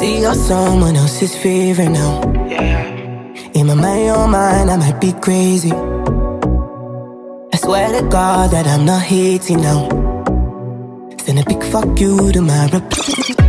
See 0.00 0.22
you're 0.22 0.34
someone 0.34 0.96
else's 0.96 1.36
favorite 1.36 1.90
now. 1.90 2.22
In 3.52 3.66
my 3.66 3.74
mind, 3.74 4.06
your 4.06 4.26
mind, 4.26 4.70
I 4.70 4.76
might 4.76 4.98
be 4.98 5.12
crazy. 5.12 5.72
I 7.52 7.56
swear 7.58 8.00
to 8.00 8.08
God 8.08 8.50
that 8.52 8.66
I'm 8.66 8.86
not 8.86 9.02
hating 9.02 9.60
now. 9.60 9.90
Send 11.18 11.40
a 11.40 11.44
big 11.44 11.62
fuck 11.64 12.00
you 12.00 12.32
to 12.32 12.40
my 12.40 12.64
replacement. 12.72 13.40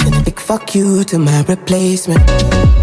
Send 0.00 0.14
a 0.14 0.22
big 0.24 0.40
fuck 0.40 0.74
you 0.74 1.04
to 1.04 1.18
my 1.18 1.42
replacement. 1.42 2.73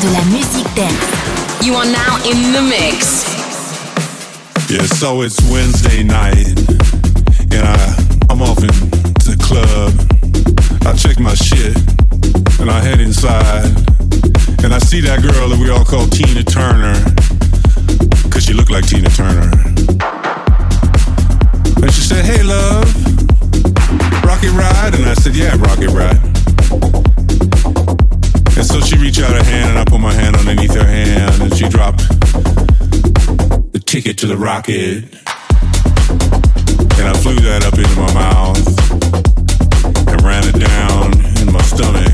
De 0.00 0.08
la 0.10 0.24
musique 0.24 0.72
dance. 0.74 1.62
You 1.62 1.74
are 1.74 1.84
now 1.84 2.16
in 2.24 2.52
the 2.52 2.62
mix. 2.62 3.24
Yeah, 4.70 4.82
so 4.82 5.20
it's 5.22 5.40
Wednesday 5.50 6.02
night, 6.02 6.56
and 7.52 7.64
I 7.64 7.76
I'm 8.30 8.40
off 8.40 8.62
into 8.62 9.30
the 9.30 9.36
club. 9.44 9.92
I 10.86 10.94
check 10.96 11.18
my 11.20 11.34
shit, 11.34 11.76
and 12.60 12.70
I 12.70 12.80
head 12.80 13.00
inside, 13.00 13.66
and 14.64 14.72
I 14.72 14.78
see 14.78 15.00
that 15.02 15.20
girl 15.22 15.48
that 15.48 15.58
we 15.58 15.68
all 15.70 15.84
call 15.84 16.06
Tina 16.06 16.42
Turner, 16.44 16.94
cause 18.30 18.44
she 18.44 18.54
looked 18.54 18.70
like 18.70 18.86
Tina 18.86 19.10
Turner. 19.10 19.50
And 21.82 21.92
she 21.92 22.00
said, 22.00 22.24
"Hey, 22.24 22.42
love, 22.42 22.88
rocket 24.24 24.52
ride," 24.52 24.94
and 24.94 25.04
I 25.04 25.14
said, 25.14 25.36
"Yeah, 25.36 25.56
rocket 25.56 25.90
ride." 25.90 26.33
She 29.04 29.22
out 29.22 29.32
her 29.32 29.44
hand, 29.44 29.68
and 29.68 29.78
I 29.78 29.84
put 29.84 30.00
my 30.00 30.14
hand 30.14 30.34
underneath 30.34 30.74
her 30.74 30.86
hand, 30.86 31.42
and 31.42 31.54
she 31.54 31.68
dropped 31.68 31.98
the 33.72 33.82
ticket 33.84 34.16
to 34.20 34.26
the 34.26 34.34
rocket. 34.34 35.04
And 36.98 37.08
I 37.08 37.12
flew 37.20 37.36
that 37.36 37.64
up 37.66 37.74
into 37.74 37.96
my 38.00 38.14
mouth 38.14 40.08
and 40.08 40.22
ran 40.22 40.44
it 40.48 40.58
down 40.58 41.12
in 41.42 41.52
my 41.52 41.60
stomach. 41.60 42.13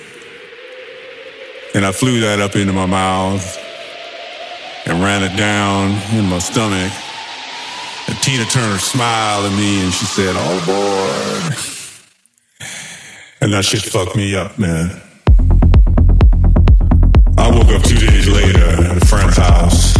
I 1.91 1.93
flew 1.93 2.21
that 2.21 2.39
up 2.39 2.55
into 2.55 2.71
my 2.71 2.85
mouth 2.85 3.43
and 4.85 5.03
ran 5.03 5.23
it 5.23 5.35
down 5.35 5.91
in 6.17 6.23
my 6.29 6.39
stomach. 6.39 6.89
And 8.07 8.17
Tina 8.23 8.45
Turner 8.45 8.77
smiled 8.77 9.51
at 9.51 9.57
me 9.57 9.83
and 9.83 9.91
she 9.91 10.05
said, 10.05 10.33
oh, 10.37 10.39
All 10.39 10.57
aboard. 10.63 11.57
And 13.41 13.51
that 13.51 13.65
shit 13.65 13.81
fucked 13.81 14.15
me 14.15 14.37
up, 14.37 14.57
man. 14.57 15.01
I 17.37 17.51
woke 17.51 17.67
up 17.67 17.83
two 17.83 17.97
days 17.97 18.29
later 18.29 18.63
at 18.63 18.95
a 18.95 19.05
friend's 19.05 19.35
house. 19.35 19.90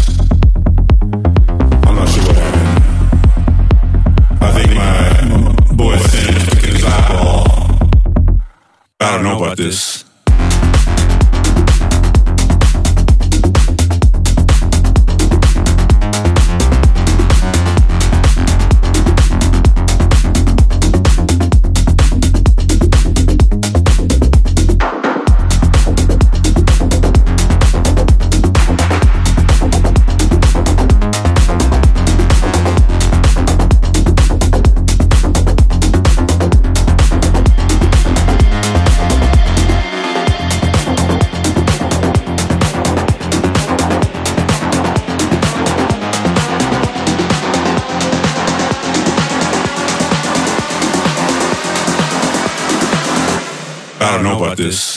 This. 54.61 54.90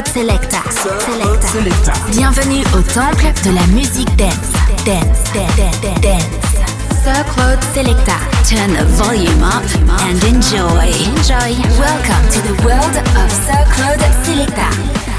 Claude 0.00 0.12
Selecta. 0.12 0.62
Selecta. 1.52 1.92
Bienvenue 2.10 2.64
au 2.74 2.80
temple 2.80 3.32
de 3.44 3.50
la 3.54 3.66
musique 3.66 4.08
dance. 4.16 4.52
Dance, 4.86 5.30
dance, 5.34 5.80
dance, 5.82 6.00
dance. 6.00 6.24
Sir 7.04 7.22
Claude 7.34 7.62
Selecta. 7.74 8.16
Turn 8.48 8.72
the 8.72 8.84
volume 8.96 9.42
up 9.42 9.62
and 10.08 10.22
enjoy. 10.24 10.86
Enjoy. 11.04 11.52
Welcome 11.78 12.26
to 12.30 12.40
the 12.48 12.62
world 12.64 12.96
of 12.96 13.30
Sir 13.30 13.62
Claude 13.74 14.00
Selecta. 14.24 15.09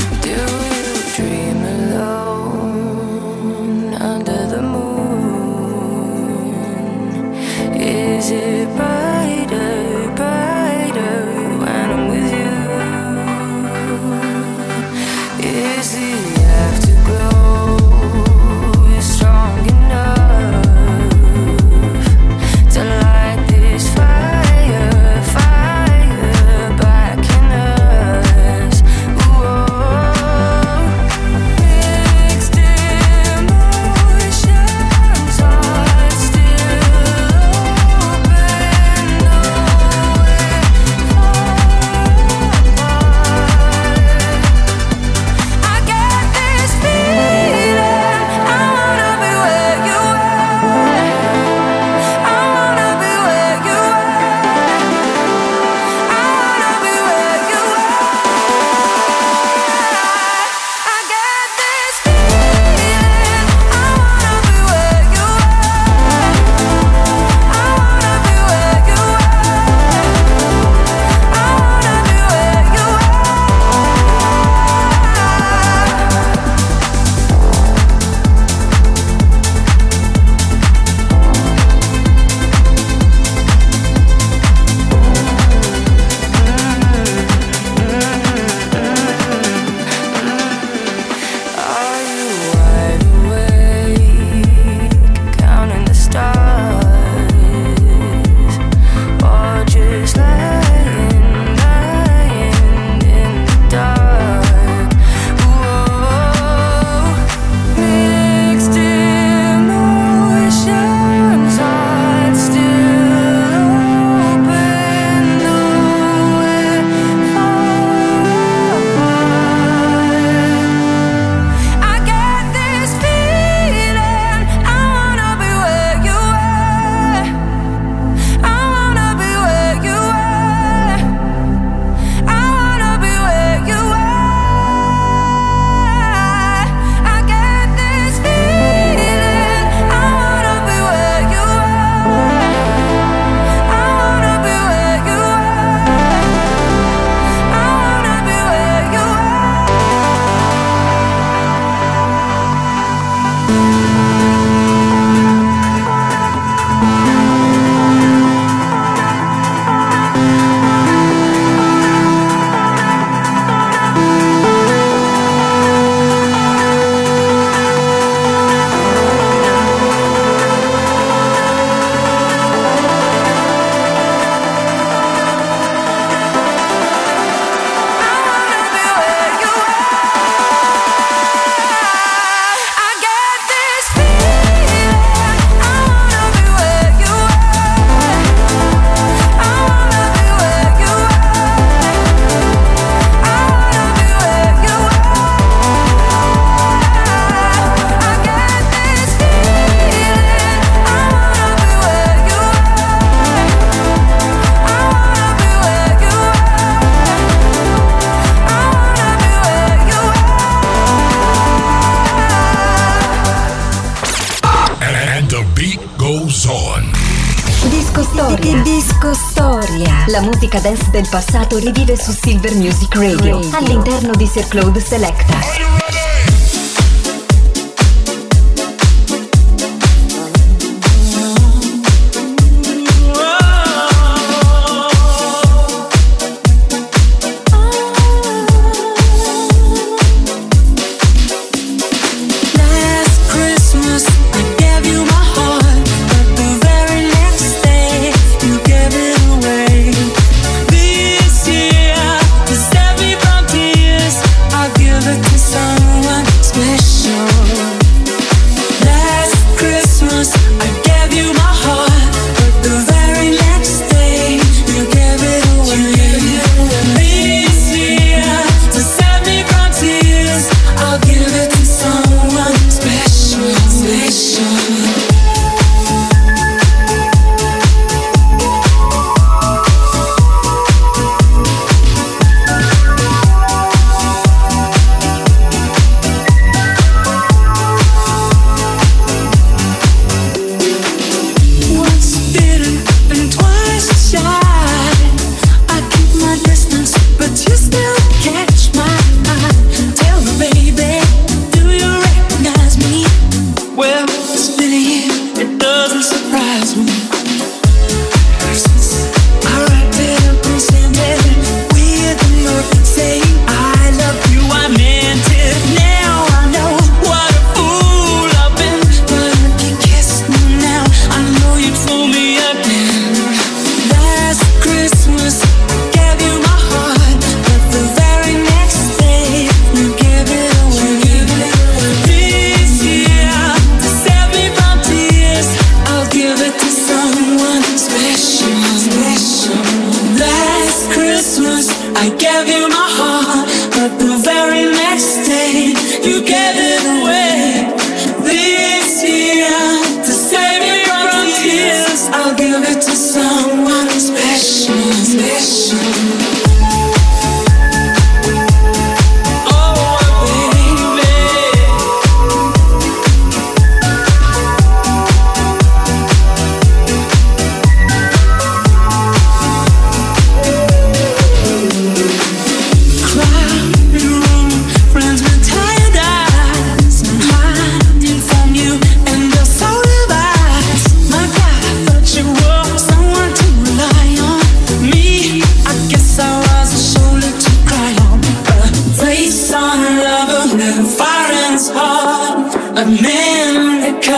musica 220.51 220.59
dance 220.59 220.89
del 220.89 221.07
passato 221.09 221.57
rivive 221.57 221.95
su 221.95 222.11
Silver 222.11 222.53
Music 222.55 222.93
Radio 222.95 223.39
all'interno 223.53 224.11
di 224.13 224.25
Sir 224.25 224.47
Claude 224.47 224.81
Selecta. 224.81 225.80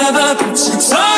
never 0.03 0.35
could. 0.35 0.57
So 0.57 1.12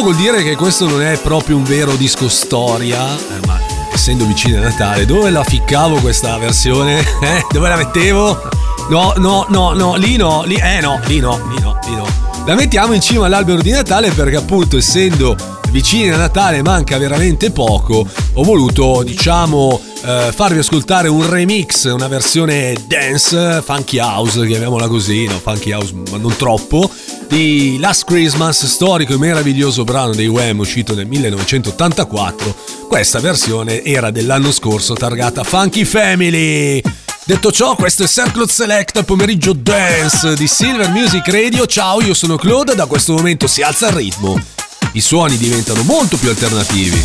Cominciamo 0.00 0.02
col 0.02 0.32
dire 0.32 0.42
che 0.42 0.56
questo 0.56 0.88
non 0.88 1.02
è 1.02 1.18
proprio 1.18 1.56
un 1.56 1.62
vero 1.62 1.94
disco 1.94 2.26
storia, 2.26 3.14
eh, 3.14 3.46
ma 3.46 3.60
essendo 3.92 4.24
vicino 4.24 4.56
a 4.56 4.62
Natale, 4.62 5.04
dove 5.04 5.28
la 5.28 5.44
ficcavo 5.44 6.00
questa 6.00 6.38
versione? 6.38 7.04
Eh? 7.20 7.44
Dove 7.50 7.68
la 7.68 7.76
mettevo? 7.76 8.48
No, 8.88 9.12
no, 9.18 9.44
no, 9.50 9.72
no, 9.74 9.96
lì 9.96 10.16
no, 10.16 10.42
lì, 10.44 10.54
eh 10.54 10.80
no, 10.80 10.98
lì 11.04 11.20
no, 11.20 11.38
lì 11.50 11.60
no, 11.60 11.78
lì 11.86 11.94
no. 11.94 12.06
La 12.46 12.54
mettiamo 12.54 12.94
in 12.94 13.02
cima 13.02 13.26
all'albero 13.26 13.60
di 13.60 13.72
Natale 13.72 14.10
perché 14.10 14.36
appunto 14.36 14.78
essendo 14.78 15.36
vicini 15.70 16.10
a 16.10 16.16
Natale 16.16 16.62
manca 16.62 16.96
veramente 16.96 17.50
poco, 17.50 18.06
ho 18.32 18.42
voluto 18.42 19.02
diciamo 19.04 19.80
eh, 20.02 20.32
farvi 20.34 20.58
ascoltare 20.58 21.08
un 21.08 21.28
remix, 21.28 21.84
una 21.92 22.08
versione 22.08 22.74
dance, 22.86 23.62
funky 23.62 23.98
house, 23.98 24.46
chiamiamola 24.46 24.88
così, 24.88 25.26
no, 25.26 25.38
funky 25.38 25.72
house 25.72 25.92
ma 26.10 26.16
non 26.16 26.34
troppo, 26.36 26.90
di 27.30 27.78
Last 27.78 28.06
Christmas, 28.06 28.66
storico 28.66 29.14
e 29.14 29.16
meraviglioso 29.16 29.84
brano 29.84 30.12
dei 30.12 30.26
Wham 30.26 30.58
uscito 30.58 30.96
nel 30.96 31.06
1984, 31.06 32.54
questa 32.88 33.20
versione 33.20 33.84
era 33.84 34.10
dell'anno 34.10 34.50
scorso 34.50 34.94
targata 34.94 35.44
Funky 35.44 35.84
Family. 35.84 36.82
Detto 37.24 37.52
ciò, 37.52 37.76
questo 37.76 38.02
è 38.02 38.08
Circle 38.08 38.48
Select 38.48 39.04
pomeriggio 39.04 39.52
dance 39.52 40.34
di 40.34 40.48
Silver 40.48 40.90
Music 40.90 41.28
Radio. 41.28 41.66
Ciao, 41.66 42.02
io 42.02 42.14
sono 42.14 42.34
Claude, 42.34 42.74
da 42.74 42.86
questo 42.86 43.12
momento 43.12 43.46
si 43.46 43.62
alza 43.62 43.86
il 43.86 43.94
ritmo 43.94 44.59
i 44.92 45.00
suoni 45.00 45.36
diventano 45.36 45.82
molto 45.82 46.16
più 46.16 46.28
alternativi. 46.28 47.04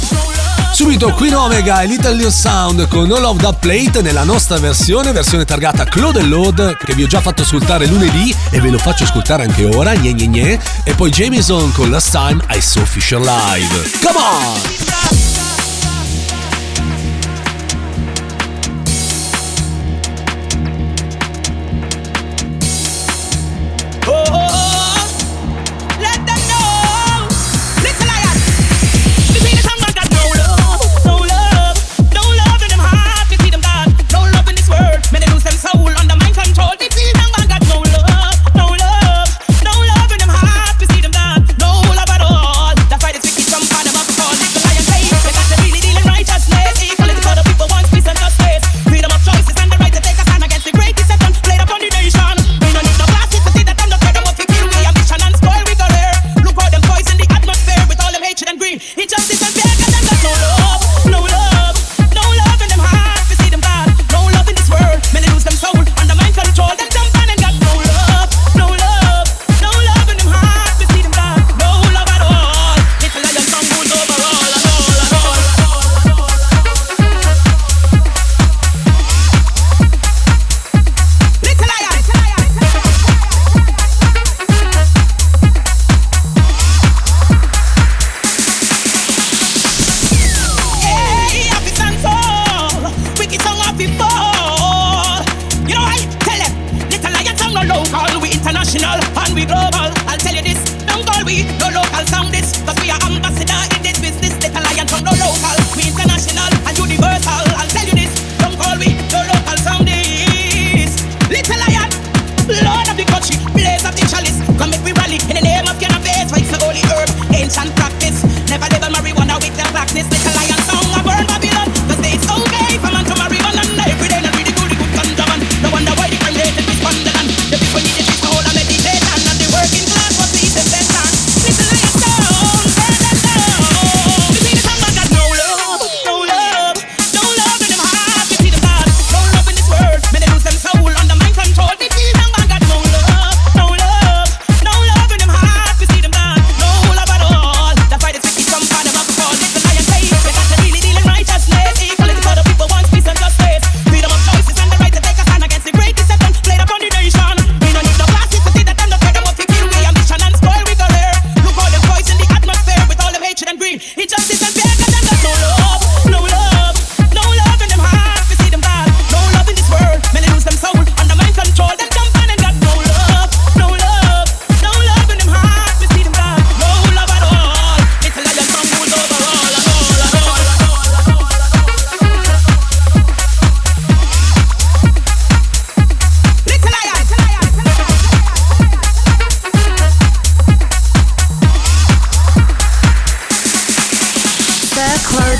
Subito 0.73 1.11
qui 1.13 1.31
Omega 1.31 1.81
e 1.81 1.87
Little 1.87 2.15
Lil 2.15 2.31
Sound 2.31 2.87
con 2.89 3.09
All 3.09 3.23
of 3.23 3.37
That 3.41 3.59
Plate 3.59 4.01
nella 4.01 4.23
nostra 4.23 4.59
versione, 4.59 5.13
versione 5.13 5.45
targata 5.45 5.85
Claude 5.85 6.21
Load 6.23 6.75
che 6.77 6.93
vi 6.93 7.03
ho 7.03 7.07
già 7.07 7.21
fatto 7.21 7.43
ascoltare 7.43 7.87
lunedì 7.87 8.35
e 8.49 8.59
ve 8.59 8.69
lo 8.69 8.77
faccio 8.77 9.05
ascoltare 9.05 9.43
anche 9.43 9.63
ora, 9.63 9.93
gne 9.93 10.13
gne 10.13 10.27
gne, 10.27 10.59
e 10.83 10.93
poi 10.93 11.11
Jameson 11.11 11.71
con 11.71 11.89
Last 11.89 12.11
Time 12.11 12.43
I 12.49 12.59
Saw 12.59 12.83
Fisher 12.83 13.19
Live. 13.19 13.91
Come 14.01 14.19
on! 14.19 14.84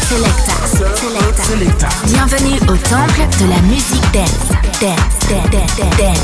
Selecta. 0.07 0.53
Selecta. 0.67 1.43
Selecta. 1.43 1.89
Bienvenue 2.05 2.59
au 2.69 2.77
temple 2.77 3.27
de 3.39 3.47
la 3.49 3.59
musique 3.63 4.05
dance. 4.13 4.49
Dance, 4.79 5.17
dance, 5.27 5.49
dance, 5.49 5.97
dance. 5.97 6.19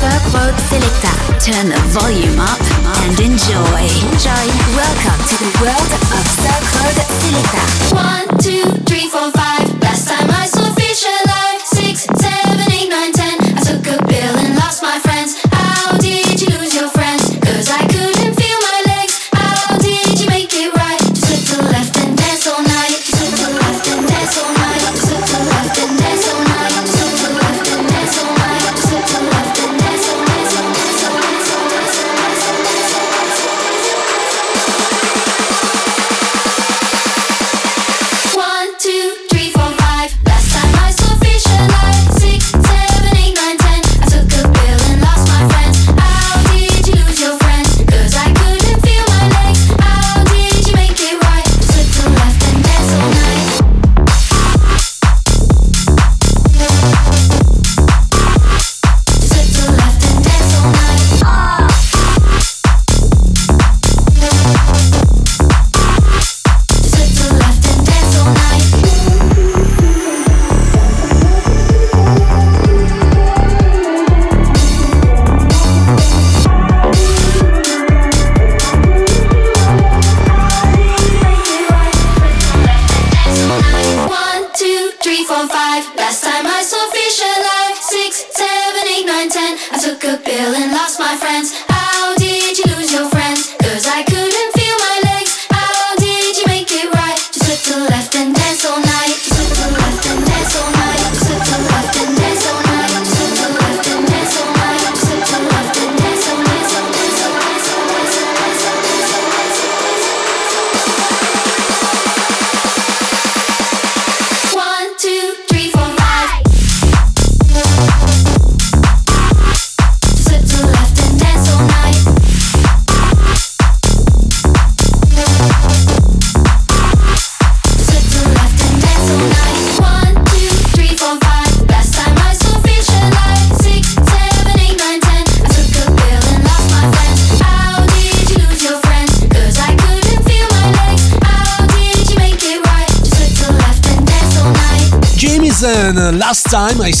Surf 0.00 0.24
Selecta. 0.68 1.12
Turn 1.38 1.68
the 1.68 1.78
volume 1.92 2.40
up 2.40 2.58
and 3.04 3.20
enjoy. 3.20 3.82
Enjoy. 4.10 4.46
Welcome 4.74 5.22
to 5.22 5.36
the 5.38 5.50
world 5.62 5.92
of 6.16 6.26
Surf 6.42 6.64
Road 6.74 6.98
Selecta. 7.20 7.62
One, 7.94 8.26
two, 8.42 8.64
three, 8.86 9.08
four, 9.08 9.30
five. 9.30 9.66
Last 9.80 10.08
time 10.08 10.28
I 10.30 10.46
saw. 10.46 10.55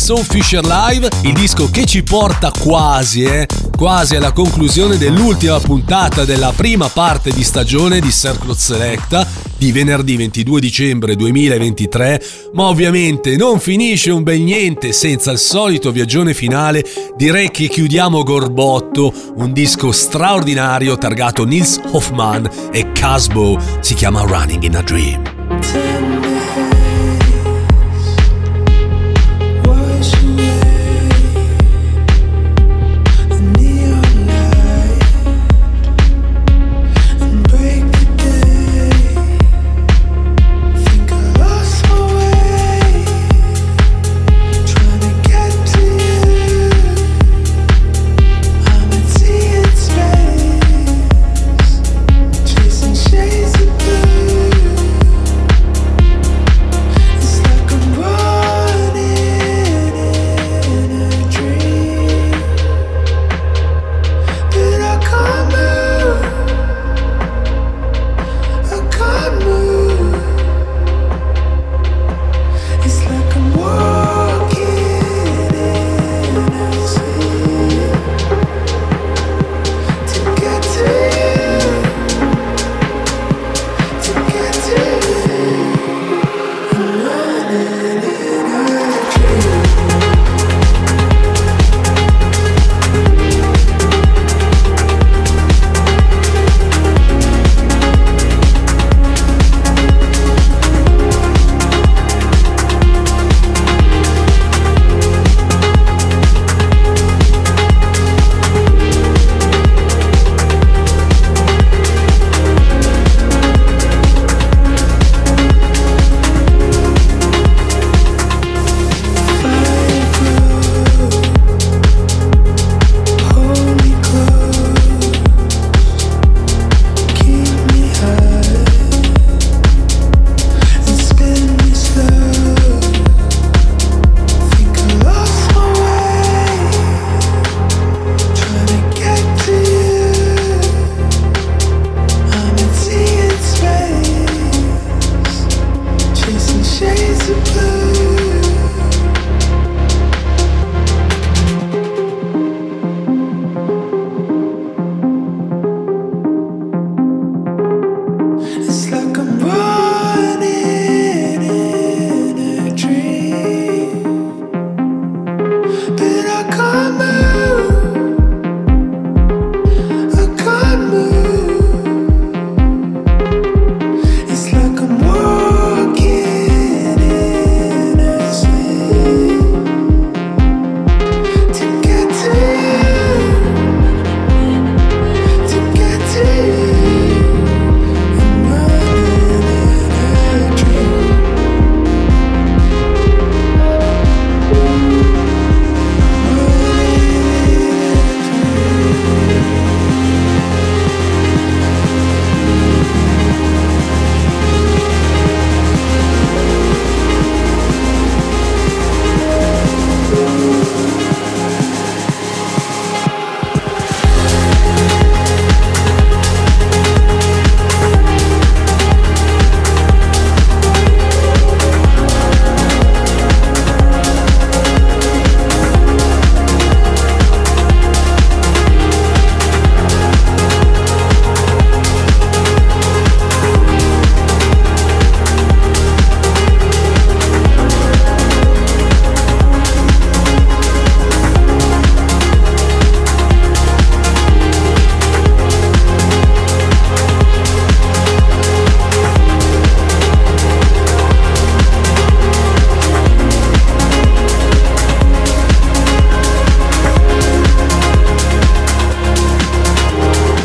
Saw 0.06 0.22
Fisher 0.22 0.64
Live, 0.64 1.08
il 1.22 1.32
disco 1.32 1.68
che 1.68 1.84
ci 1.84 2.04
porta 2.04 2.52
quasi, 2.56 3.24
eh, 3.24 3.48
quasi 3.76 4.14
alla 4.14 4.30
conclusione 4.30 4.98
dell'ultima 4.98 5.58
puntata 5.58 6.24
della 6.24 6.52
prima 6.54 6.88
parte 6.88 7.32
di 7.32 7.42
stagione 7.42 7.98
di 7.98 8.12
Circle 8.12 8.54
Selecta 8.54 9.26
di 9.58 9.72
venerdì 9.72 10.16
22 10.16 10.60
dicembre 10.60 11.16
2023, 11.16 12.22
ma 12.52 12.66
ovviamente 12.66 13.34
non 13.34 13.58
finisce 13.58 14.12
un 14.12 14.22
bel 14.22 14.42
niente 14.42 14.92
senza 14.92 15.32
il 15.32 15.38
solito 15.38 15.90
viaggione 15.90 16.34
finale, 16.34 16.84
direi 17.16 17.50
che 17.50 17.66
chiudiamo 17.66 18.22
Gorbotto, 18.22 19.12
un 19.38 19.52
disco 19.52 19.90
straordinario 19.90 20.96
targato 20.96 21.44
Nils 21.44 21.80
Hoffman 21.90 22.48
e 22.70 22.92
Casbo, 22.92 23.58
si 23.80 23.94
chiama 23.94 24.20
Running 24.20 24.62
in 24.62 24.76
a 24.76 24.82
Dream. 24.82 26.05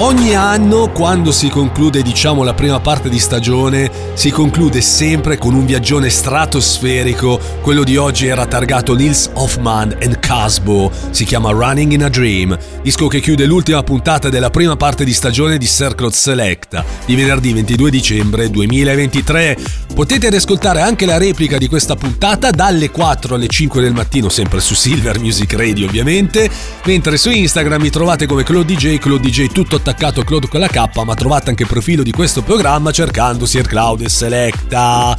Ogni 0.03 0.33
anno, 0.33 0.89
quando 0.89 1.31
si 1.31 1.47
conclude, 1.47 2.01
diciamo, 2.01 2.41
la 2.41 2.55
prima 2.55 2.79
parte 2.79 3.07
di 3.07 3.19
stagione, 3.19 3.91
si 4.15 4.31
conclude 4.31 4.81
sempre 4.81 5.37
con 5.37 5.53
un 5.53 5.63
viaggione 5.63 6.09
stratosferico. 6.09 7.39
Quello 7.61 7.83
di 7.83 7.97
oggi 7.97 8.25
era 8.25 8.47
targato 8.47 8.95
Nils 8.95 9.29
Hoffman 9.33 9.95
and 10.01 10.19
Casbo. 10.19 10.91
Si 11.11 11.23
chiama 11.23 11.51
Running 11.51 11.91
in 11.91 12.03
a 12.03 12.09
Dream, 12.09 12.57
disco 12.81 13.05
che 13.07 13.19
chiude 13.19 13.45
l'ultima 13.45 13.83
puntata 13.83 14.29
della 14.29 14.49
prima 14.49 14.75
parte 14.75 15.03
di 15.03 15.13
stagione 15.13 15.59
di 15.59 15.67
Circle 15.67 16.11
Selecta 16.11 16.83
di 17.05 17.13
venerdì 17.13 17.53
22 17.53 17.91
dicembre 17.91 18.49
2023. 18.49 19.55
Potete 19.93 20.31
riascoltare 20.31 20.81
anche 20.81 21.05
la 21.05 21.19
replica 21.19 21.59
di 21.59 21.67
questa 21.67 21.95
puntata 21.95 22.49
dalle 22.49 22.89
4 22.89 23.35
alle 23.35 23.47
5 23.47 23.81
del 23.81 23.93
mattino, 23.93 24.29
sempre 24.29 24.61
su 24.61 24.73
Silver 24.73 25.19
Music 25.19 25.53
Radio 25.53 25.85
ovviamente, 25.85 26.49
mentre 26.85 27.17
su 27.17 27.29
Instagram 27.29 27.81
mi 27.81 27.89
trovate 27.91 28.25
come 28.25 28.41
Claude 28.41 28.73
DJ, 28.73 28.97
Claude 28.97 29.29
DJ 29.29 29.51
tutto 29.51 29.75
attaccato 29.75 29.89
attaccato 29.91 30.23
Claude 30.23 30.47
con 30.47 30.61
la 30.61 30.67
K, 30.67 31.03
ma 31.03 31.13
trovate 31.15 31.49
anche 31.49 31.63
il 31.63 31.69
profilo 31.69 32.01
di 32.01 32.11
questo 32.11 32.41
programma 32.41 32.91
cercando 32.91 33.45
Sir 33.45 33.67
Claude 33.67 34.07
Selecta. 34.07 35.17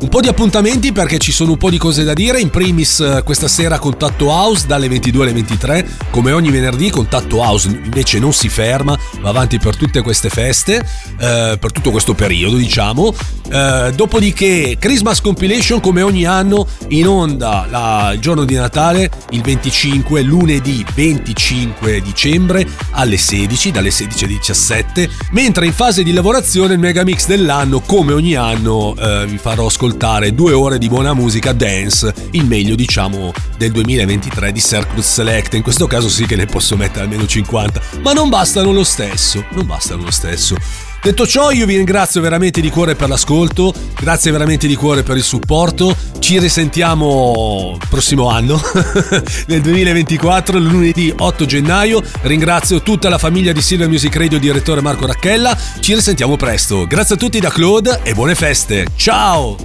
Un 0.00 0.08
po' 0.08 0.20
di 0.20 0.28
appuntamenti 0.28 0.92
perché 0.92 1.18
ci 1.18 1.32
sono 1.32 1.52
un 1.52 1.56
po' 1.56 1.70
di 1.70 1.78
cose 1.78 2.04
da 2.04 2.12
dire. 2.12 2.40
In 2.40 2.50
primis, 2.50 3.00
eh, 3.00 3.22
questa 3.24 3.48
sera 3.48 3.80
Contatto 3.80 4.26
House 4.26 4.64
dalle 4.66 4.88
22 4.88 5.24
alle 5.24 5.32
23. 5.32 5.88
Come 6.10 6.30
ogni 6.30 6.50
venerdì, 6.50 6.88
Contatto 6.88 7.38
House 7.38 7.66
invece 7.66 8.20
non 8.20 8.32
si 8.32 8.48
ferma, 8.48 8.96
va 9.20 9.28
avanti 9.28 9.58
per 9.58 9.76
tutte 9.76 10.00
queste 10.02 10.28
feste, 10.28 10.76
eh, 11.18 11.56
per 11.58 11.72
tutto 11.72 11.90
questo 11.90 12.14
periodo, 12.14 12.56
diciamo. 12.56 13.12
Eh, 13.50 13.92
dopodiché, 13.96 14.76
Christmas 14.78 15.20
Compilation, 15.20 15.80
come 15.80 16.02
ogni 16.02 16.26
anno, 16.26 16.68
in 16.90 17.08
onda 17.08 17.66
la- 17.68 18.12
il 18.12 18.20
giorno 18.20 18.44
di 18.44 18.54
Natale, 18.54 19.10
il 19.30 19.40
25, 19.40 20.22
lunedì 20.22 20.84
25 20.94 22.00
dicembre 22.02 22.64
alle 22.92 23.16
16, 23.16 23.72
dalle 23.72 23.90
16 23.90 24.07
alle 24.08 24.36
17. 24.38 25.10
Mentre 25.30 25.66
in 25.66 25.72
fase 25.72 26.02
di 26.02 26.12
lavorazione, 26.12 26.74
il 26.74 26.78
megamix 26.78 27.26
dell'anno, 27.26 27.80
come 27.80 28.12
ogni 28.12 28.34
anno, 28.34 28.94
eh, 28.96 29.26
vi 29.26 29.38
farò 29.38 29.66
ascoltare 29.66 30.34
due 30.34 30.52
ore 30.52 30.78
di 30.78 30.88
buona 30.88 31.14
musica 31.14 31.52
dance, 31.52 32.12
il 32.32 32.46
meglio 32.46 32.74
diciamo 32.74 33.32
del 33.56 33.72
2023 33.72 34.52
di 34.52 34.60
Circuit 34.60 35.04
Select. 35.04 35.54
In 35.54 35.62
questo 35.62 35.86
caso 35.86 36.08
sì 36.08 36.26
che 36.26 36.36
ne 36.36 36.46
posso 36.46 36.76
mettere 36.76 37.04
almeno 37.04 37.26
50, 37.26 37.80
ma 38.02 38.12
non 38.12 38.28
bastano 38.28 38.72
lo 38.72 38.84
stesso, 38.84 39.44
non 39.52 39.66
bastano 39.66 40.04
lo 40.04 40.10
stesso. 40.10 40.56
Detto 41.00 41.26
ciò, 41.26 41.50
io 41.50 41.64
vi 41.64 41.76
ringrazio 41.76 42.20
veramente 42.20 42.60
di 42.60 42.70
cuore 42.70 42.94
per 42.94 43.08
l'ascolto, 43.08 43.72
grazie 43.98 44.30
veramente 44.32 44.66
di 44.66 44.74
cuore 44.74 45.02
per 45.02 45.16
il 45.16 45.22
supporto. 45.22 45.96
Ci 46.18 46.38
risentiamo 46.38 47.78
prossimo 47.88 48.28
anno, 48.28 48.60
nel 49.46 49.60
2024, 49.62 50.58
lunedì 50.58 51.14
8 51.16 51.46
gennaio. 51.46 52.02
Ringrazio 52.22 52.82
tutta 52.82 53.08
la 53.08 53.18
famiglia 53.18 53.52
di 53.52 53.62
Silver 53.62 53.88
Music 53.88 54.14
Radio, 54.16 54.38
direttore 54.38 54.80
Marco 54.82 55.06
Racchella. 55.06 55.56
Ci 55.80 55.94
risentiamo 55.94 56.36
presto. 56.36 56.86
Grazie 56.86 57.14
a 57.14 57.18
tutti 57.18 57.38
da 57.38 57.50
Claude 57.50 58.00
e 58.02 58.12
buone 58.14 58.34
feste. 58.34 58.88
Ciao! 58.96 59.56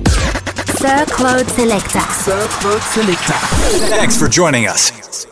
Sir 0.77 1.03
Claude 1.05 1.49
Selecta. 1.53 2.01
Thanks 3.89 4.17
for 4.17 4.27
joining 4.27 4.67
us. 4.67 5.31